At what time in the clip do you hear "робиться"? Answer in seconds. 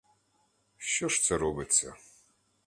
1.37-1.95